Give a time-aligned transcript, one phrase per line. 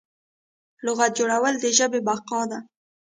[0.85, 2.59] لغت جوړول د ژبې بقا ده.